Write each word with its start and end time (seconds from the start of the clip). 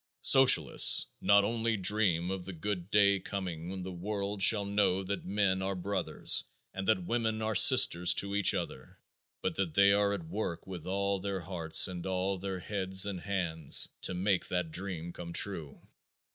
Socialists 0.23 1.05
not 1.21 1.43
only 1.43 1.77
dream 1.77 2.31
of 2.31 2.43
the 2.45 2.53
good 2.53 2.89
day 2.89 3.19
coming 3.19 3.69
when 3.69 3.83
the 3.83 3.91
world 3.91 4.41
shall 4.41 4.65
know 4.65 5.03
that 5.03 5.25
men 5.25 5.61
are 5.61 5.75
brothers 5.75 6.43
and 6.73 6.87
that 6.87 7.05
women 7.05 7.39
are 7.39 7.53
sisters 7.53 8.15
to 8.15 8.33
each 8.33 8.55
other, 8.55 8.97
but 9.43 9.75
they 9.75 9.93
are 9.93 10.11
at 10.13 10.25
work 10.25 10.65
with 10.65 10.87
all 10.87 11.19
their 11.19 11.41
hearts 11.41 11.87
and 11.87 12.07
all 12.07 12.39
their 12.39 12.57
heads 12.61 13.05
and 13.05 13.19
hands 13.21 13.89
to 14.01 14.15
make 14.15 14.47
that 14.47 14.71
dream 14.71 15.13
come 15.13 15.33
true. 15.33 15.87